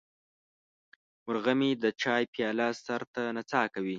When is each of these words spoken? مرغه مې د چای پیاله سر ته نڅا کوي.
مرغه 1.25 1.53
مې 1.59 1.69
د 1.83 1.85
چای 2.01 2.23
پیاله 2.33 2.67
سر 2.85 3.01
ته 3.13 3.21
نڅا 3.35 3.63
کوي. 3.73 3.89